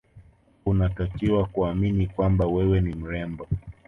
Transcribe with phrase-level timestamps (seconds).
[0.65, 3.47] unatakiwa kuamini kwamba wewe ni mrembo